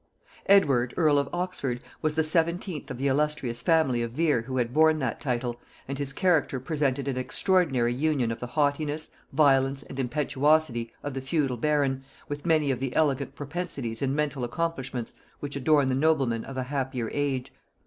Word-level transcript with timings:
Edward 0.47 0.95
earl 0.97 1.19
of 1.19 1.29
Oxford 1.31 1.79
was 2.01 2.15
the 2.15 2.23
seventeenth 2.23 2.89
of 2.89 2.97
the 2.97 3.05
illustrious 3.05 3.61
family 3.61 4.01
of 4.01 4.13
Vere 4.13 4.41
who 4.41 4.57
had 4.57 4.73
borne 4.73 4.97
that 4.97 5.21
title, 5.21 5.59
and 5.87 5.99
his 5.99 6.11
character 6.11 6.59
presented 6.59 7.07
an 7.07 7.17
extraordinary 7.17 7.93
union 7.93 8.31
of 8.31 8.39
the 8.39 8.47
haughtiness, 8.47 9.11
violence 9.31 9.83
and 9.83 9.99
impetuosity 9.99 10.91
of 11.03 11.13
the 11.13 11.21
feudal 11.21 11.55
baron, 11.55 12.03
with 12.27 12.47
many 12.47 12.71
of 12.71 12.79
the 12.79 12.95
elegant 12.95 13.35
propensities 13.35 14.01
and 14.01 14.15
mental 14.15 14.43
accomplishments 14.43 15.13
which 15.39 15.55
adorn 15.55 15.85
the 15.87 15.93
nobleman 15.93 16.43
of 16.45 16.57
a 16.57 16.63
happier 16.63 17.11
age. 17.13 17.51